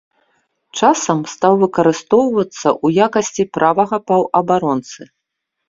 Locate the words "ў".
2.57-2.87